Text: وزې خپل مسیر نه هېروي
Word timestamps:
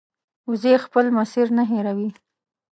وزې 0.49 0.73
خپل 0.85 1.05
مسیر 1.17 1.47
نه 1.57 1.63
هېروي 1.71 2.09